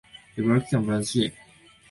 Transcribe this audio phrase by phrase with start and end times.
[0.35, 1.31] 茨城県阿見町